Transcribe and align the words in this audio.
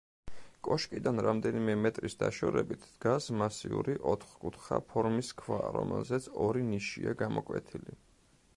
კოშკიდან 0.67 1.19
რამდენიმე 1.25 1.75
მეტრის 1.81 2.15
დაშორებით 2.21 2.87
დგას 2.93 3.27
მასიური 3.41 3.95
ოთხკუთხა 4.13 4.79
ფორმის 4.95 5.31
ქვა, 5.43 5.61
რომელზეც 5.79 6.31
ორი 6.47 6.67
ნიშია 6.73 7.15
გამოკვეთილი. 7.23 7.99